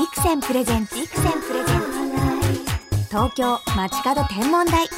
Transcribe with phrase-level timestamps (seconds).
[0.00, 4.88] ビクセンプレゼンツビクセンプレゼンツ東京街角天文台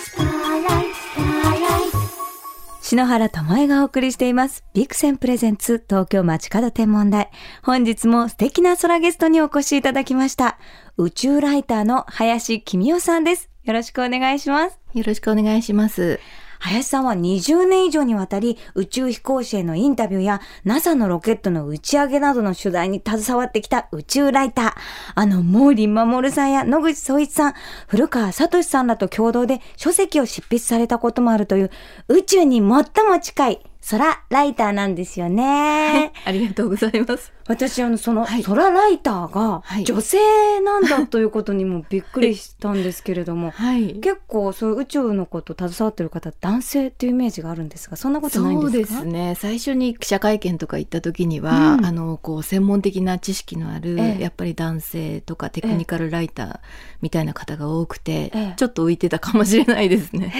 [2.81, 4.63] 篠原智恵がお送りしています。
[4.75, 7.31] ビクセンプレゼンツ東京街角天文台。
[7.65, 10.57] 本日も素敵な空ゲストにお越しいただきました。
[10.97, 13.51] 宇宙ライターの林公夫さんです。
[13.65, 14.79] よろしくお願いします。
[14.95, 16.21] よろしくお願いします。
[16.63, 24.73] 林さんは20年以上にわたり宇宙飛行士へのインタビューや NASA のロケットの打ち上げなどの取材に携わってきた宇宙ライター。
[25.17, 27.55] あの、毛利守さんや野口聡一さん、
[27.89, 31.71] 古川聡さんらと共同で書籍を執筆されたこともあるという
[32.09, 32.85] 宇宙に最も
[33.21, 33.61] 近い
[33.91, 36.13] 空ライターなんですよね。
[36.25, 37.33] ありがとうございます。
[37.49, 38.43] 私、あの、その、はい。
[38.43, 39.85] 空ライターがはい。
[39.85, 40.19] 女性
[40.61, 43.95] なんだということにもびっくりしたんですけれども、 はい。
[43.95, 49.01] 結構そういう宇宙のこと携わってる方男性っていうイメージがあるんですがそんなことないんそうですか？
[49.03, 49.35] ですね。
[49.39, 51.87] 最初に記者会見とか行った時には、うん。
[51.87, 54.23] あのこう専門的な知識のある、ええ。
[54.23, 56.59] やっぱり男性とかテクニカルライター
[57.01, 58.55] みたいな方が多くて、ええ。
[58.57, 60.33] ちょっと浮いてたかもしれないですね。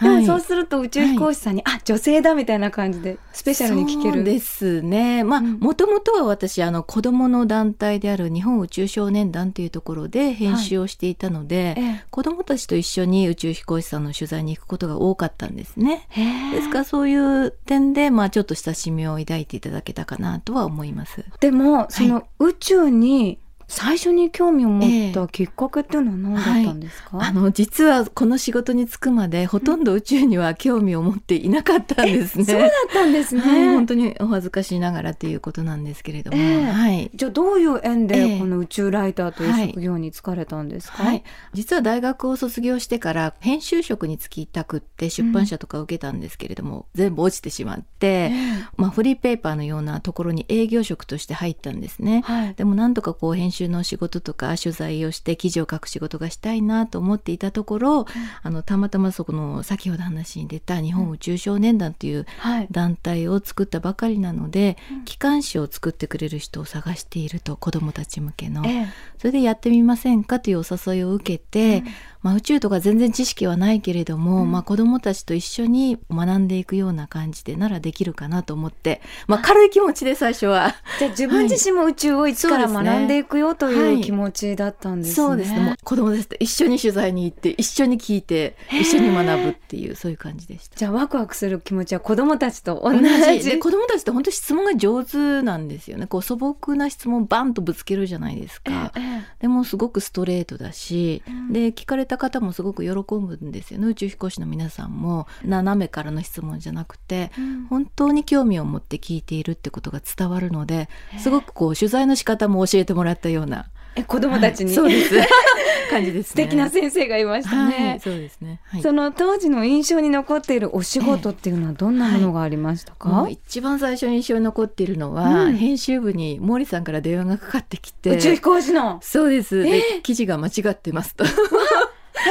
[0.00, 0.26] でも はい。
[0.26, 5.24] そうすると宇宙飛行士さんに、あ女性だみたいな感じでスペシャルに聞けるそうですね。
[5.24, 5.58] まあ、うん。
[5.60, 16.06] もともとは私、あの、子供の団体である日本宇宙少年団というところで編集をしていたので、ええ子供たちと一緒に宇宙飛行士さんの取材に行くことが多かったんですね。
[16.52, 21.24] ですからそういう点で、まあ、ちょっと親しみを抱いていただけたかなとは思います。
[21.40, 23.38] でもその宇宙に
[23.70, 32.44] 最初に興味を持ったきっかけっていうのは何だったんですか、あの実はこの仕事に就くまでほとんど宇宙には興味を持っていなかったんですね。
[32.44, 36.64] そうだったんですね、はい、本当にお恥ずかしいながらということなんですけれども、ええ。
[36.64, 37.10] はい。
[37.14, 48.32] じゃあどういう縁えでえこの宇宙ライターというはい職業に就かれたんですか、はい、実は大学を卒業してから編集職に就きたくって出版社とか受けたんですけれども、全部落ちてしまって、え。
[48.76, 52.22] まあ、フリーペーパーのようなところに営業職として入ったんですね。
[52.24, 52.54] はい。
[52.54, 58.06] でもなんとかこう編集の仕事とか取材をして記事を書く仕事がしたいなと思っていたところ、
[58.42, 62.68] あのたまたまそこの先ほど話に出た日本宇宙少年団というはい。
[62.70, 68.88] 団体を作ったばかりなので、機関誌を作ってくれる人を探していると子どもたち向けの、ええ。
[69.18, 71.84] それでやってみませんかというお誘いを受けて、
[72.22, 80.74] まあ、宇宙とか全然知識はないけれども、まあ、子どもたちと一緒に学んでいくような感じでならできるかなと思って、まあ、軽い気持ちで最初は。
[80.98, 85.14] じゃあ自分自身も宇宙を一から学んでいくよといはいう気持ちだったんですね。
[85.14, 90.76] そうですねもう子供たちと一緒に取材に行って一緒に聞いて一緒に学ぶっていうそういう感じでした。
[90.76, 93.42] じゃあワクワクする気持ちは子供たちと同同じ。
[93.42, 98.92] じで子供たちって本当質問が上手なんですよねこう素朴な質問をバンとぶつけるじゃないですか。
[98.96, 103.86] ええでもすごくストレートだし、うんで聞かれた方もすごく喜ぶんですよね。
[103.86, 105.26] 宇宙飛行士の皆さんも。
[105.44, 107.66] 斜めからの質問じゃなくてうん。
[107.66, 110.88] 本当に興味を持って聞いているってことが伝わるので
[111.18, 114.74] すごくこう取材の仕方も教えてもらったようなえ子供たちに、はい。
[114.74, 115.14] そうです。
[115.90, 116.44] 感じですね。
[116.44, 117.88] 素敵な先生がいましたね。
[117.90, 125.56] はい、そうですね、はい、その当時の印象に残っているお仕事っていうのはどんなものがありましたか、もう一番最初に印象に残っているのは、うん。
[125.56, 128.10] 編集部に毛利さんから電話がかかってきて。
[128.10, 129.00] 宇宙飛行士の。
[129.02, 131.24] そうです、で記事が間違ってますと。
[131.24, 131.30] は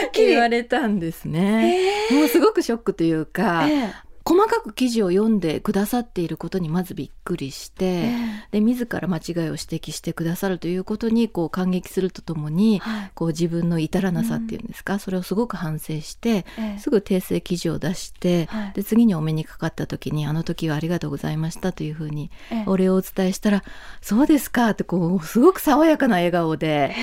[0.08, 2.08] っきり言われたんですね。
[2.12, 3.94] もうすごくショックというか、ええ。
[4.26, 8.14] 細かく記事を読んでくださっていることにまずびっくりして、え
[8.52, 13.12] で自ら間違いを指摘してくださるということにこう感激するとともに、はい。
[13.16, 16.80] こう自分の至らなさっていうんですか、それをすごく反省して、ええ。
[16.80, 18.74] すぐ訂正記事を出して、はい。
[18.74, 22.64] で次にお目にかかった時に「あの時はありがとうございました」というふうにええ。
[22.68, 23.64] お礼をお伝えしたら
[24.00, 26.94] 「そうですか」ってこうすごく爽やかな笑顔で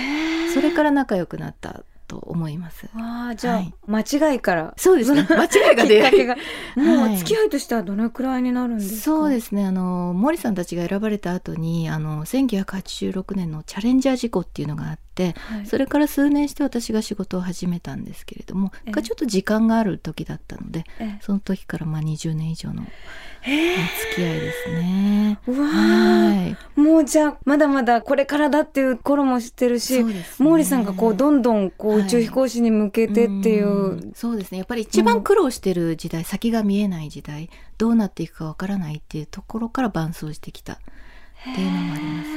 [0.55, 2.87] それから仲良くなったと思います。
[2.95, 3.75] わあじゃあ、はい。
[3.87, 4.75] 間違いから。
[4.77, 5.27] そうですね。
[5.31, 6.37] 間違いがきっ出会いかけが。
[6.77, 7.17] もうはい。
[7.19, 9.01] 付き合いとしてはどのくらいになるんですか？
[9.03, 9.65] そうですね。
[9.67, 15.67] あの森さんたちが選ばれた後にあの1986年のチャレンジャー事故っていうのがあってはい。
[15.67, 18.93] それから数年して私が仕事を始めたんですけれども、ええ。
[18.93, 25.39] がちょっと時間がある時だったのでえその時からまあ20年以上の付き合いですね。
[25.47, 26.81] うわあはい。
[26.81, 30.25] もうじゃあまだまだこれからだっていう頃も知ってるし、ね。
[30.39, 34.13] 毛利さんがこうどんどんこうはい宇宙飛行士に向けてっていう、うん。
[34.15, 34.59] そうですね。
[34.59, 40.81] やっぱり一番苦労してる時代、先が見えない時代どうなっていくかわからないっていうところから伴走してきた
[41.41, 42.29] っていうのもあります。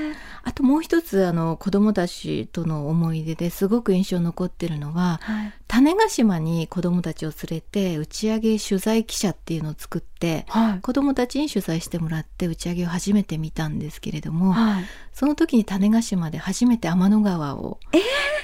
[0.41, 5.53] あともう一つあの子どもたちとの思い出ですごく印象に残ってるのははい。
[5.67, 10.81] 種子島に子どもたちを連れて打ち上げ取材記者っていうのを作ってはい。
[10.81, 14.85] 子どもたちに取材してもらって打ち上げを初めて見たんですけれども、はい。
[15.13, 17.79] その時に種子島で初めて天の川を、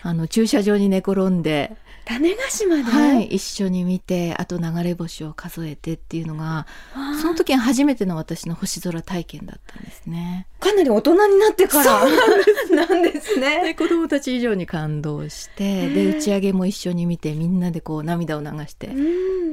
[0.03, 1.75] あの駐車場に寝転んで、
[2.05, 6.67] 種子島で、はい、一緒に見てあと流れ星を数えてっていうのが
[7.21, 10.47] その時が初めての私の星空体験だったんですね。
[10.59, 12.05] かなり大人になってから
[12.75, 13.63] なんですね。
[13.63, 18.89] で子供たち以上に感動してで打ち上げも一緒に見てみんなでこう涙を流して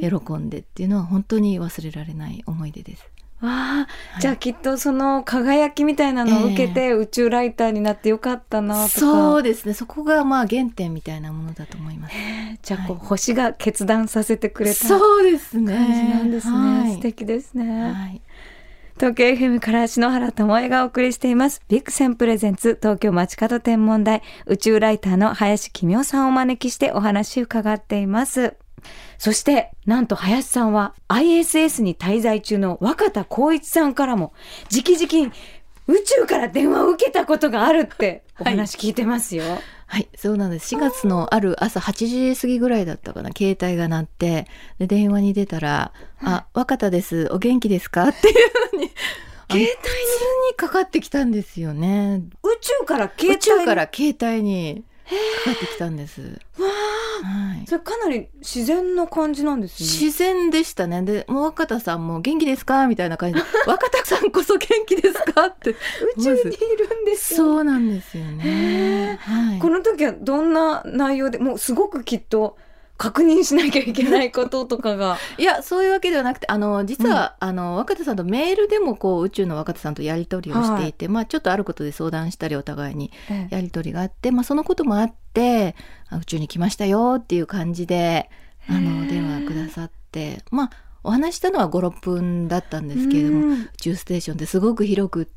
[0.00, 3.11] 喜んでっていうのは本当に忘れられない思い出です。
[3.42, 3.88] わあ、
[4.20, 9.74] じゃあきっとその輝きみたいなのを受けて宇宙ライターになってよかったなとか、そうですね。
[9.74, 12.14] そこがまあ原点みたいなものだと思います。
[12.62, 15.74] じゃあこう、星が決断させてくれたそうですね。
[15.74, 16.92] 感じなんですね、はい。
[16.92, 18.22] 素敵ですね、はい。
[18.96, 21.62] 東京 FM から篠原智恵がお送りしています。
[21.68, 24.22] ビッグセンプレゼンツ東京街角天文台。
[24.46, 28.54] 宇宙ライターの林公夫さんをお招きしてお話伺っています。
[29.22, 34.32] そして、なんと林さんは ISS に滞在中の若田光一さんからも
[34.68, 35.32] 直々に
[35.86, 39.44] 宇宙から電話を受けたことがあるってお話聞いてますよ。
[39.86, 40.74] はい、そうなんです。
[40.74, 44.48] 4月のある朝8時過ぎぐらいだったかな、携帯が鳴って、
[44.80, 45.92] で、電話に出たら、
[46.24, 48.08] あ、若田です、お元気ですか？
[48.08, 48.34] っていう
[48.70, 48.96] ふうに、携
[49.52, 49.68] 帯に
[50.56, 52.22] かかってきたんですよね。
[52.42, 54.82] 宇宙から携帯宇宙から携帯に
[55.44, 56.20] かかってきたんです。
[56.58, 57.66] わあはい。
[57.66, 59.88] それかなり自然な感じなんですね。
[59.88, 61.02] 自然でしたね。
[61.02, 65.70] で、もう若田さんも元気ですかみたいな感じで、 若田さんこそ元気ですかって。
[65.70, 65.76] 宇
[66.22, 67.36] 宙にいるんですよ。
[67.38, 69.18] そうなんですよね。
[69.20, 69.58] はい。
[69.58, 72.56] この時はどんな内容でもうすごくきっと
[72.96, 75.18] 確認しなきゃいけないこととかが。
[75.38, 83.10] いやそういうわけではなくてあの実は、あの若田さんとメールでもこう宇宙の若田さんとやり取りをしていて、まあちょっとあることで相談したりお互いに
[83.50, 85.74] やり取りがあって、まあ、そのこともあって
[86.08, 88.30] あ宇宙に来ましたよっていう感じで
[88.68, 89.10] あへのー。
[89.10, 90.70] 電話くださってまあ
[91.04, 93.62] お話ししたのは56分だったんですけれども、うん。
[93.62, 95.32] 宇宙ステーションってすごく広くって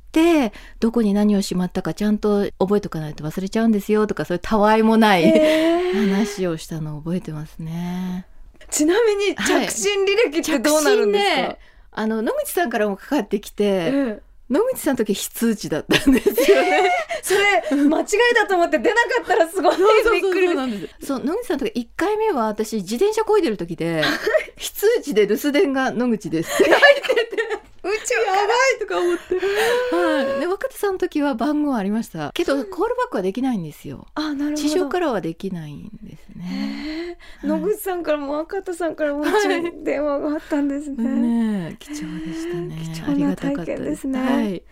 [0.80, 6.10] どこに何をしまったかちゃんと覚えとかないと忘れちゃうんですよとかそういうたわいもない、へー。
[6.10, 8.26] 話をしたのを覚えてますね。
[8.70, 9.68] ちなみにはい。
[9.68, 11.60] 着信履歴ってどうなるんですか、着信ね
[11.92, 16.92] あの野口さんからもかかってきて、ええ野口さんの時非通知だったんですよね。
[17.24, 20.90] それ間違いだと思って出なかったらすごいびっくり。
[21.02, 24.04] そう野口さんの時一回目は私自転車こいでる時で
[24.56, 26.52] 非通知で留守電が野口です
[28.13, 29.36] いとか思って。
[29.96, 30.40] はい。
[30.40, 32.31] で若手さんの時は番号ありました。
[32.34, 34.07] けどコールバックはできないんですよ。
[34.16, 37.18] あなるほど地上からはできないんですね。
[37.44, 39.24] 野口さんからも若田さんからも
[39.84, 42.75] 電話があったんですね、ねえ貴重でしたね。
[42.94, 44.63] 貴重な体験ですねはい。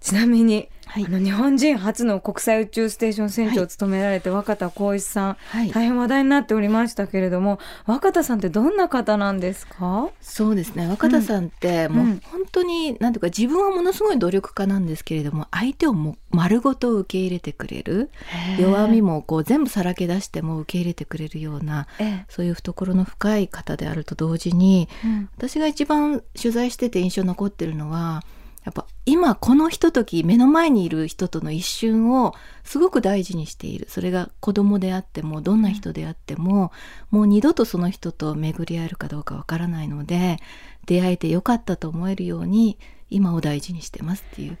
[0.00, 1.04] ちなみに、はい。
[1.04, 5.70] あの日本人初の国際宇宙ステーション船長を務められて、若田光一さんはい。
[5.70, 10.08] 大変話題になっておりましたけれども若田さんってどんな方なんですか？
[10.20, 10.86] そうですね。
[10.88, 18.10] 若田さんってもう本当になんていうか自分はものすごい努力家なんですけれども相手をもう丸ごと受け入れてくれる
[18.58, 22.24] 弱みもこう全部さらけ出しても受け入れてくれるようなええ。
[22.28, 25.28] そういう懐の深い方であると同時にうん。
[25.36, 28.22] 私が一番取材してて印象に残ってるのは
[28.66, 32.34] やっぱ今このひととき目の前にいる人との一瞬を
[32.64, 36.72] すごく大事にしているそれが子供であってもどんな人であっても、
[37.12, 40.38] もう二度とその人と巡り合えるかどうかわからないので
[40.84, 42.76] 出会えてよかったと思えるように
[43.08, 44.58] 今を大事にしてますっていう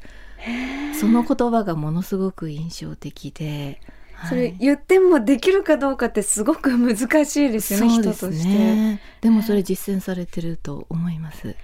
[1.00, 3.80] その言葉がものすごく印象的で。
[4.14, 8.48] はいそれ言ってもできるかどうかってすごく難しいですよねそうです人として。
[8.48, 11.54] ねでもそれ実践されてると思います。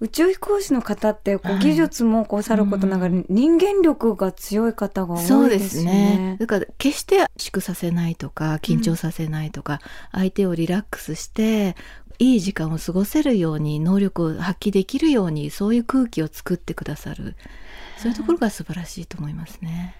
[0.00, 6.36] 宇宙飛行士の方ってこうはい技術もこうさることながら人間力が強い方が多そうでいですよすねね。。
[6.38, 9.80] だから決して粛させないとか緊張させないとか、
[10.12, 11.76] 相手をリラックスして
[12.18, 17.36] いい時間を過ごせるように能力を発揮できるようにそういう空気を作ってくださる
[17.98, 19.94] そういうところが素晴らしいと思いますね。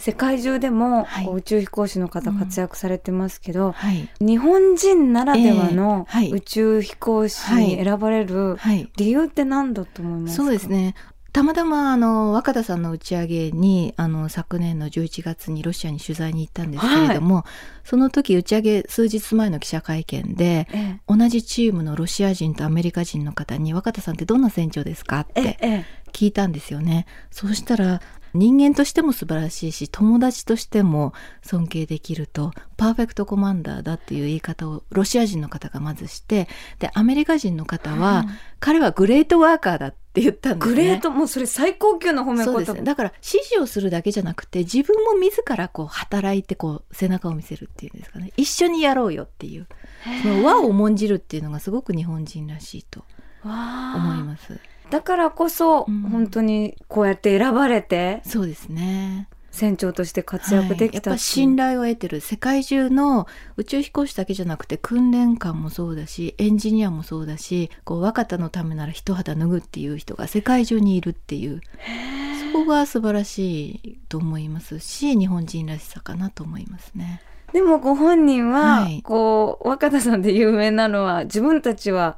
[0.00, 1.26] 世界中でもはい。
[1.28, 6.30] 宇宙飛行士の方活躍されてますけど、はい、日本人ならではのええはい。
[6.32, 10.42] 宇宙飛行士に選ばれるはい、理由って何だと思いますか？
[10.42, 10.94] そうですね。
[11.32, 17.44] たまたまあの若田さんの打ち上げにあの昨年の11月にロシアに取材に行ったんですけれども、
[17.84, 27.06] その時打ち上げ数日前の記者会見でえ同じチームのロシア人とアメリカ人の方に「若田さんってどんな船長ですか?」ってえええ聞いたんですよね。
[27.30, 28.02] そうしたら
[28.34, 40.74] 人間としても素晴らしいし友達としても尊敬できるとパーフェクトコマンダーだっていう言い方をロシア人の方がまずしてでアメリカ人の方は、うん彼はグレートワーカーだって言ったんですね。
[40.74, 42.82] グレートもうそれ最高級の褒め言葉ね。
[42.82, 49.66] だから指示をするだけじゃなくて自分も自らこう働いてこう背中を見せるっていうんですかね一緒にやろうよっていう
[50.22, 53.04] その和を重んじるっていうのがすごく日本人らしいと
[53.44, 54.60] 思います。
[54.90, 56.02] だからこそ、うん。
[56.02, 59.28] 本当にこうやって選ばれてそうですね。
[59.50, 71.60] 船長として活躍できた、はい、やっぱ信頼を得てる世界中の宇宙飛行士だけじゃなくて訓練官もそうだしエンジニアもそうだしこう若田のためなら一肌脱ぐっていう人が世界中にいるっていう。
[72.52, 77.22] そこが素晴らしいと思いますし日本人らしさかなと思いますね。
[77.52, 82.16] でもご本人は、はい、こう若田さんで有名なのは自分たちは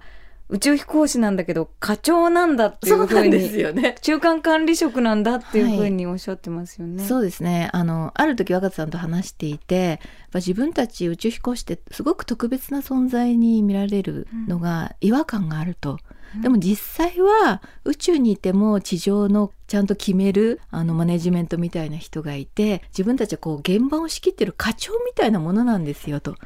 [0.53, 6.99] 宇宙飛行士なんだけど課長なんだっていうふうにですよ、ね、中間管理職なんだっていうふうにおっしゃってますよね。
[6.99, 9.99] はい、そうですねあのある時若田さんと話していて
[10.35, 15.93] 自分たち宇宙飛行士ってすごく特別な存在に見られるのが違和感があると。
[15.93, 15.99] うん
[16.41, 26.37] でも実際は宇宙にいても地上のちゃんと決めるあのマネジメントみたいな人がいて自分たちはこう現場を仕切ってる課長みたいなものなんですよと。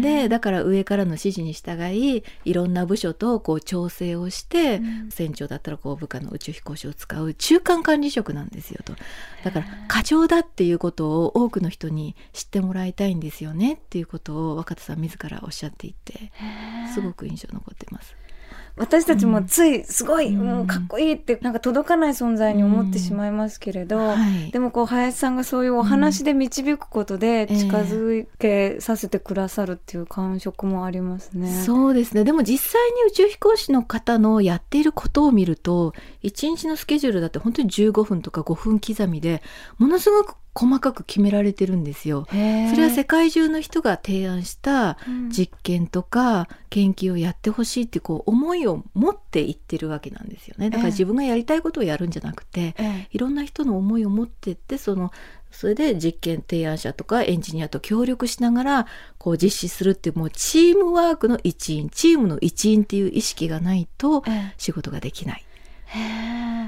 [0.00, 8.94] でだから上からの指示に従いいろんな部署とこう調整をして、うん、船長だったらこう部下の宇宙飛行士を使う中間管理職なんですよと。
[9.44, 16.32] だから課長だっていうことを多くの人に知ってもらいたいんですよねっていうことを若田さん自らおっしゃっていて
[16.94, 18.16] すごく印象残ってます。
[18.76, 24.06] 私たちもついすごい、うん、もうかっこいいってなんか届かない存在に思ってしまいますけれど、うん。
[24.08, 31.48] はい、でもこう林さんがそういうお話で導くことで近づけさせてくださるっていう感触もありますね。
[31.48, 32.24] えー、そうですね。
[32.24, 39.42] でも実際に宇宙飛行士の方のやっていることを見ると1日のスケジュールだって本当に15分とか5分刻みで
[39.78, 42.26] ものすごく細かく決められてるんですよ。
[42.28, 44.96] それは世界中の人が提案した
[45.28, 50.70] 実験とか研究をやってほしいってこう思いを持っていってるわけなんですよね。
[50.70, 52.74] だから自分がやりたいことをやるんじゃなくて、
[53.10, 55.10] いろんな人の思いを持ってってその
[55.50, 58.86] それで実験提案者とかエンジニアと協力しながら
[59.18, 64.24] こう実施するっていうもうチームワークの一員チームの一員っていう意識がないと
[64.56, 65.44] 仕事ができない。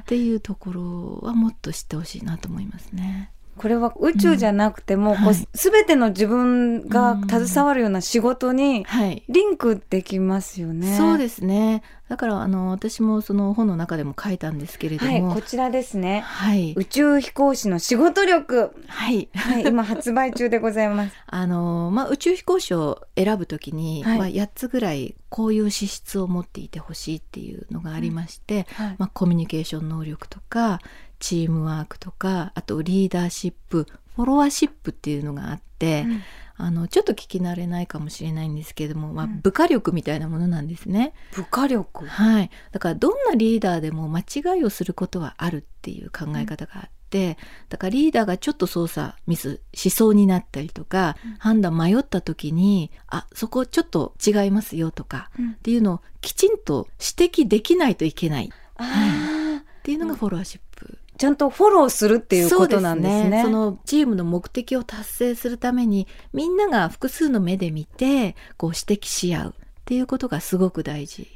[0.01, 3.33] っていうところはもっと知ってほしいなと思いますね。
[3.57, 5.17] これは宇宙じゃなくても、うん。
[5.17, 8.87] はい、全ての自分が携わるような仕事に
[9.29, 10.91] リンクできますよね。
[10.91, 11.83] はい、そうですね。
[12.09, 21.17] だからあの私もその本の中でも書いたんですけれども、はい、こちらですね、はい、宇宙飛行士の仕事力、はい、はい、今発売中でございます。
[21.27, 28.87] あのまあ宇宙飛行士を選ぶときに、はい、まあ8つぐらいこういう資質を持っていてほしいっていうのがありまして、うん。
[28.87, 30.79] はい、まあコミュニケーション能力とか
[31.19, 36.23] チームワークとかあとリーダーシップフォロワーシップっていうのがあって、うん、
[36.57, 41.13] あのちょっと聞き慣れないかもしれないんですけれども、まあ、部下力みたいなものなんですね。
[41.35, 42.07] 部下力。
[42.07, 42.51] はい。
[42.73, 47.37] だからどんなリーダーでも間違いをすることはあるっていう考え方があって、
[47.69, 58.51] だからリーダーがちょっと操作ミスしそうになったりとか、うん、判断迷った時にあそこちょっと違いますよとか、うん、っていうのをきちんと指摘できないといけない。
[58.77, 60.99] はい、っていうのがフォロワーシップ。
[61.19, 63.43] ちゃんとフォローするっていうことなんですね。
[63.43, 71.29] そ、ね、のチームの目的を達成するためにみんなが複数の目で見てこう指摘し合うっていうことがすごく大事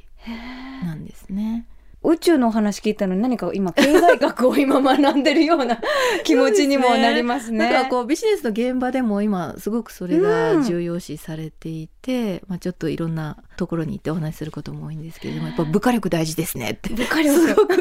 [0.83, 1.65] なんですね。
[2.03, 5.79] 宇宙のお話聞いたのに何か今経済学を今学んでるような
[6.25, 7.59] 気持ちにもなりますね。
[7.59, 16.91] だからこうビジネスの現場でも今すごくそれが重要視されていて、うん、まあちょっといろんなところに行ってお話しすることも多いんですけれどもやっぱ部下力大事ですねって。
[16.91, 17.35] 部下力。
[17.35, 17.75] すごく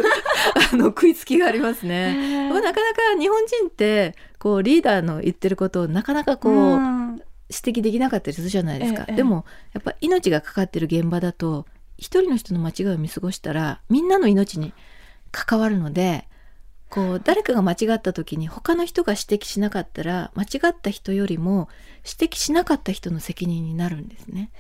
[0.73, 2.49] あの 食いつきがありますね。
[2.51, 2.79] なかなか
[3.19, 9.05] 日本人ってこうリーダーの言ってることをなかなかこう、うん、指摘できなかったりするじゃないですか。
[9.05, 11.65] でもやっぱ命がかかってる現場だと
[12.01, 14.73] 一人の人の間違いを見過ごしたらみんなの命に
[15.31, 16.27] 関わるので
[16.89, 21.69] こう誰かが間違った時に他の人が指摘しなかったら間違った人よりも
[22.05, 24.51] 指摘しなかった人の責任になるんですね。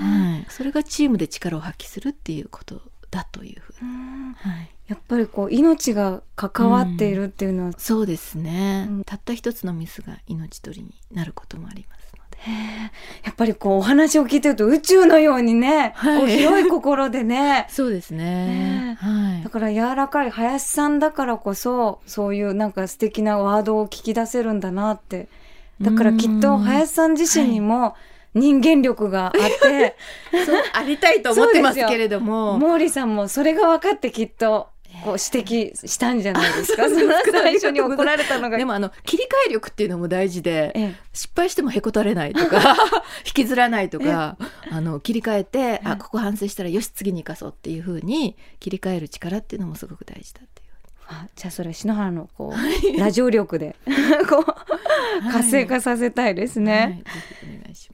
[0.00, 12.13] はい、それがチームで力を発揮するっていうことだというふうに、はい、やっぱりこう命が関わっているっていうのは、うん、そうですね、うん、たった一つのミスが命取りになることもあります。
[13.24, 17.66] やっぱりこうお話を聞いてると宇宙のようにね、はい、こう広い心でね。
[17.70, 25.28] そうですね、ね、はい、だから柔らかい林さんだからこそそういうなんか素敵なワードを聞き出せるんだなって。
[25.80, 27.96] だからきっと林さん自身にも、
[28.34, 29.96] 人間力があって、
[30.44, 32.58] そうありたいと思ってますけれども。
[32.58, 34.68] 毛利さんもそれが分かってきっと
[35.04, 36.88] こう指摘したんじゃないですか？
[36.88, 38.56] その最初に怒られたのが。
[38.56, 42.76] でもあの切り替え力っていうのも大事で、ええ、失敗してもへこたれないとか
[43.26, 44.36] 引きずらないとか、
[44.70, 50.64] あの切り替えて、あここ反省したらよし次に生かそうっていうふうに切り替える力っていうのもすごく大事だっていう。
[51.06, 53.76] あじゃあそれ篠原のこうラジオ力で
[54.30, 56.72] こう活性化させたいですね。
[56.72, 57.02] はいはい、
[57.58, 57.93] お願いしま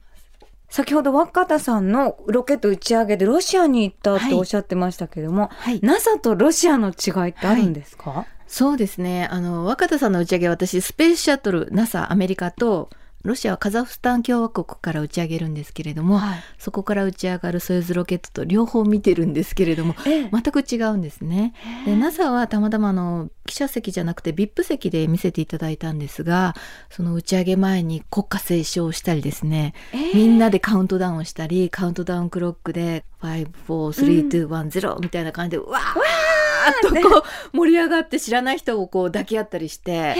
[0.71, 9.27] 先ほど若田さんのロケット打ち上げでロシアに行ったっておっしゃってましたけども、はい、NASA とロシアの違いってあるんですか、はい、そうですね。
[9.29, 12.89] あの、若田さんの打ち上げは私、スペースシャトル、NASA、アメリカと、
[13.23, 21.53] ロシアはカザフスタン共和国から打ち上げるんですけれども、はい、そこから打ち上がるソユーズロケットと両方見てるんですけれども、ええ、全く違うんですね。
[21.85, 26.55] で NASA はたまたまの記者席じゃなくて VIP 席で見せていただいたんですが
[26.89, 40.15] その打ち上げ前に国歌斉唱したりですね、え、みんなでカウントダウンをしたりカウントダウンクロックで54321、0みたいな感じでうわーーっ とこう盛り上がって知らない人をこう抱き合ったりして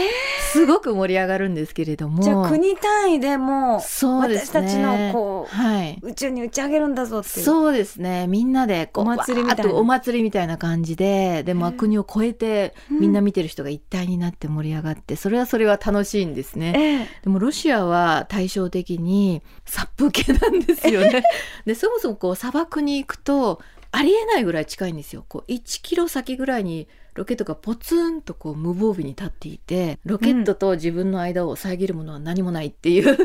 [0.52, 2.22] すごく盛り上がるんですけれども。
[2.22, 8.26] じゃあ国単位でもそうです、ね、私たちのこう、はい、宇宙に打ち上げるんだぞってそうですね。
[8.26, 9.74] みんなでこうお祭りみたいな。
[9.74, 21.22] お祭りみたいな感じででも国を越えてみんな見てる人が一体になって盛り上がって、それはそれは楽しいんですね、でもロシアは対照的に殺風景なんですよね。
[21.66, 23.60] でそもそもこう砂漠に行くと
[23.92, 25.24] ありえないぐらい近いんですよ。
[25.28, 33.16] こう1キロ先ぐらいにロケットがポツンとこう無防備に立っていてロケットと自分の間を遮るものは何もないっていう、うん、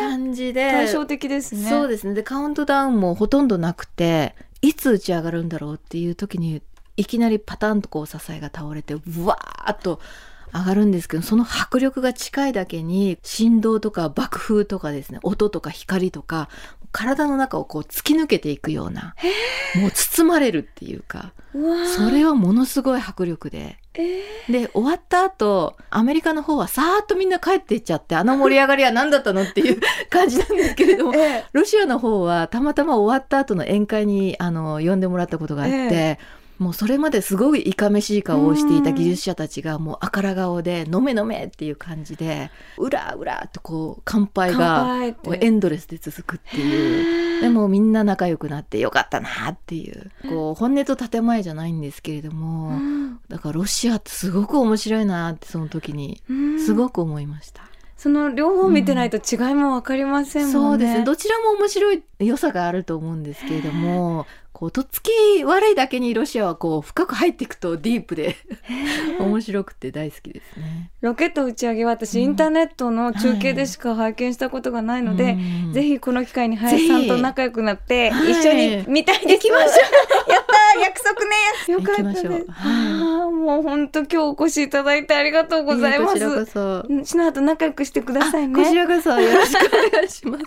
[0.00, 1.70] 感じで対照的ですね。
[1.70, 2.14] そうですね。
[2.14, 6.62] でカウントダウンもほとんどなくていつ打ち上がるんだろうっていう時に
[6.96, 10.00] いきなりパタンとこう支えが倒れてうわーっと
[10.52, 16.48] 上がるんですけどその迫力が近いだけに振動とか爆風とかですね音とか光とか
[16.96, 19.14] 体の中をこう突き抜けていくような
[19.74, 21.34] もう包まれるっていうか
[21.94, 23.76] それはものすごい迫力で。
[24.50, 31.14] で終わった後アメリカの方はさーっとみんな帰っていっちゃってあの盛り上がりは何だったのっていう 感じなんですけれども、
[31.52, 36.18] ロシアの方はたまたま終わった後の宴会にあの呼んでもらったことがあって。
[36.58, 44.96] もうそれまですごいいかめしい顔をしていた技術者たちがもうあから顔で「飲め飲め」っていう感じで「うらうら」とこう乾杯が
[45.40, 47.40] エンドレスで続くっていう。
[47.42, 50.10] でもみんな仲良くなってよかったなっていう。
[50.28, 52.78] こう本音と建前じゃないんですけれども
[53.28, 56.22] だからロシアってすごく面白いなってその時に
[56.64, 57.62] すごく思いました。
[57.96, 61.04] その両方見てないと違いも分かりませんもんね、うん、そうですね。
[61.04, 65.10] どちらも面白い良さがあると思うんですけれどもこうとっつき
[65.44, 68.36] 悪いだけにロシアはこう深く入っていくとディープで
[69.20, 70.90] 面白くて大好きですね。
[71.02, 79.34] ロケット打ち上げは私、インターネットの中継でしか拝見したことがないので、はい、ぜひこの機会に林さんと仲良くなって一緒に見たい です。
[79.34, 79.68] 行きましょ
[80.28, 80.30] う。
[80.32, 81.74] やった約束ね。
[81.74, 82.50] よかったです。
[82.50, 86.12] はい、もう本当今日お越しいただいてありがとうございます。
[86.14, 87.04] こちらこそ。
[87.04, 88.54] しの後仲良くしてくださいね。
[88.54, 90.44] こちらこそよろしくお願いします。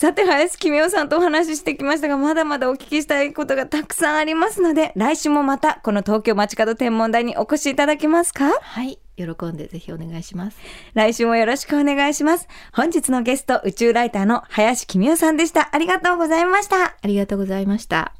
[0.00, 8.50] さて、林公夫さんとお話ししてきましたが、まだまだお聞きしたいことがたくさんありますので、来週もまた、この東京街角天文台にお越しいただけますか？
[8.62, 8.98] はい。
[9.18, 10.56] 喜んでぜひお願いします。
[10.94, 12.48] 来週もよろしくお願いします。
[12.72, 15.68] 本日のゲスト、宇宙ライターの林公夫さんでした。
[15.70, 16.76] ありがとうございました。
[16.82, 18.14] ありがとうございました。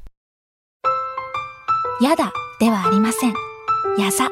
[1.99, 3.33] やだ、ではありません。
[3.97, 4.29] やざ。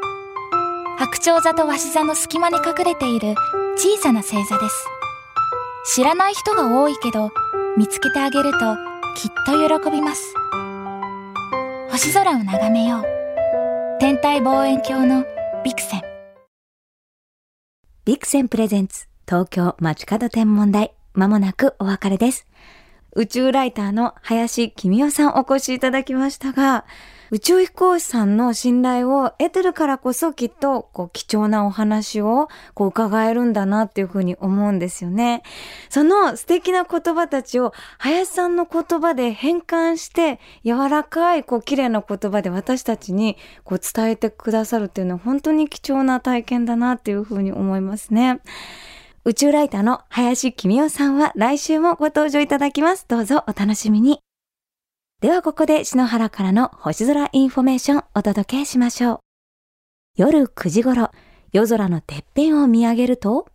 [1.00, 3.34] 白鳥座と鷲座の隙間に隠れている
[3.76, 4.99] 小さな星座です。
[5.86, 7.30] 知らない人が多いけど、
[7.78, 8.60] 見つけてあげると
[9.15, 10.34] きっと喜びます。
[11.89, 13.06] 星空を眺めよう。
[14.00, 15.26] 天体望遠鏡の
[15.63, 16.02] ビクセン。
[18.06, 20.94] ビクセンプレゼンツ東京街角天文台。
[21.13, 22.46] まもなくお別れです。
[23.15, 26.86] 宇宙ライターの林公夫さんお越しいただきましたが、
[27.32, 35.44] 宇宙飛行士さんの信頼を得てるからこそきっとこう貴重なお話をこう伺えるんだなっていうふうに思うんですよね。
[35.89, 48.39] その素敵な言葉たちを林さんの言葉で変換して柔らかいこう綺麗な言葉で私たちにこう伝えてくださるっていうのは本当に貴重な体験だなっていうふうに思いますね。
[49.26, 53.06] 宇宙ライターの林公代さんは来週もご登場いただきます。
[53.08, 54.29] どうぞお楽しみに。
[55.21, 59.19] ではここで篠原からの星空インフォメーションお届けしましょう。
[60.15, 61.12] 夜9時頃、
[61.51, 63.45] 夜空のてっぺんを見上げると、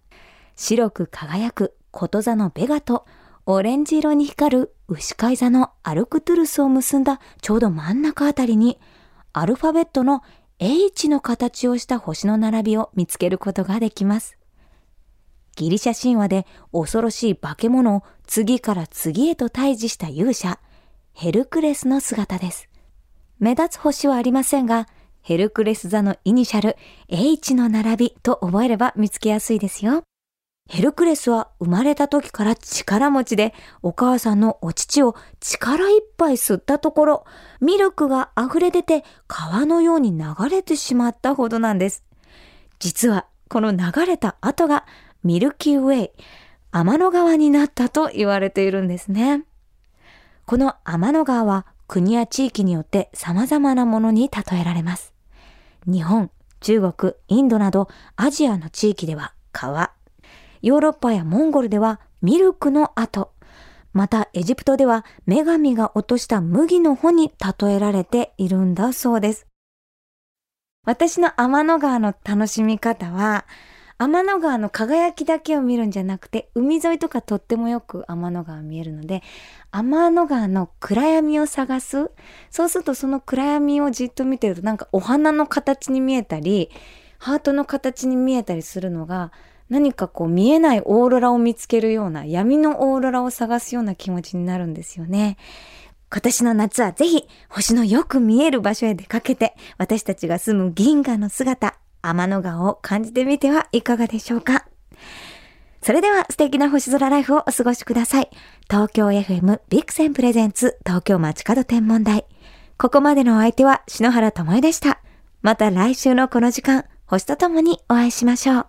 [0.57, 3.07] 白く輝くこと座のベガと、
[3.47, 8.79] オレンジ色に光る牛飼い座のアルクトゥルスを結んだちょうど真ん中あたりに、
[9.33, 10.21] アルファベットの
[10.59, 14.37] H の形をした星の並びを見つけることができます。
[15.57, 20.59] ギリシャ神話で恐ろしい化け物を次から次へと退治した勇者、
[21.17, 22.69] ヘルクレスの姿です。
[23.39, 24.89] 目立つ星はありませんが、
[25.23, 26.77] ヘルクレス座のイニシャル
[27.09, 30.03] H の並びと覚えれば見つけやすいですよ。
[30.69, 37.25] ヘルクレスは生まれた時から力持ちで、お母さんのお乳を力いっぱい吸ったところ、
[37.61, 42.03] ミルクが溢れ出て川のように流れてしまったほどなんです。
[42.81, 44.85] 実は、この流れた後が
[45.23, 46.11] ミルキーウェイ、
[46.73, 49.45] 天の川になったと言われているんですね。
[50.47, 55.15] この天の川は国や地域によって様々なものに例えられます。
[55.87, 56.31] 日本、
[56.61, 59.93] 中国、インドなどアジアの地域では川、
[60.61, 63.33] ヨーロッパやモンゴルではミルクの跡、
[63.93, 69.47] またエジプトでは女神が落とした麦の穂に例えられているんだそうです。
[70.85, 73.47] 私の天の川の楽しみ方は、
[73.99, 79.23] 天の川の輝きだけを見るんじゃなくて、海沿いとかとってもよく天の川見えるので、
[79.71, 82.11] 天の川の暗闇を探す。
[82.51, 86.71] そうするとその暗闇をじっと見てるとなんかお花の形に見えたり、
[87.19, 89.33] ハートの形に見えたりするのが、
[89.71, 95.37] 何かこう見えないオーロラを見つけるような闇のオーロラを探すような気持ちになるんですよね。
[96.13, 101.77] 今年の夏はぜひ星のよく見える場所へ出かけて私たちが住む銀河の姿、
[102.09, 104.67] 天の川を感じてみてはいかがでしょうか？
[105.83, 108.31] それでは素敵な星空ライフをお過ごしください。
[108.71, 112.25] 東京 FM ビクセンプレゼンツ東京街角天文台。
[112.79, 115.01] ここまでのお相手は篠原智恵でした。
[115.43, 118.67] また来週のこの時間、星とともにお会いしましょう。